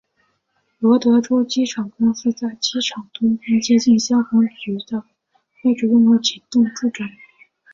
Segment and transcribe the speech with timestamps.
[0.79, 5.03] 罗德岛州机场公司在机场东面接近消防局的
[5.63, 7.05] 位置拥有几幢住宅。